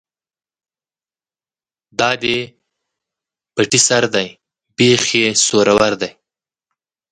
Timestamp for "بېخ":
4.77-5.03